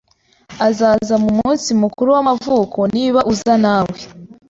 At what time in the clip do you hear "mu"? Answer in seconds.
1.23-1.29